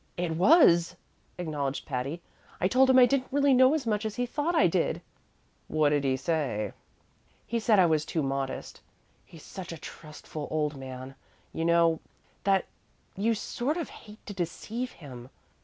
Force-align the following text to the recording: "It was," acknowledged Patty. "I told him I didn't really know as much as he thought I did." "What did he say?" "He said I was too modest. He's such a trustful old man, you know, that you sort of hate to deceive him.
"It 0.17 0.31
was," 0.35 0.95
acknowledged 1.37 1.85
Patty. 1.85 2.23
"I 2.59 2.67
told 2.67 2.89
him 2.89 2.97
I 2.97 3.05
didn't 3.05 3.31
really 3.31 3.53
know 3.53 3.75
as 3.75 3.85
much 3.85 4.03
as 4.03 4.15
he 4.15 4.25
thought 4.25 4.55
I 4.55 4.65
did." 4.65 4.99
"What 5.67 5.89
did 5.89 6.03
he 6.03 6.17
say?" 6.17 6.73
"He 7.45 7.59
said 7.59 7.77
I 7.77 7.85
was 7.85 8.03
too 8.03 8.23
modest. 8.23 8.81
He's 9.27 9.43
such 9.43 9.71
a 9.71 9.77
trustful 9.77 10.47
old 10.49 10.75
man, 10.75 11.13
you 11.53 11.65
know, 11.65 11.99
that 12.45 12.65
you 13.15 13.35
sort 13.35 13.77
of 13.77 13.89
hate 13.89 14.25
to 14.25 14.33
deceive 14.33 14.91
him. 14.93 15.29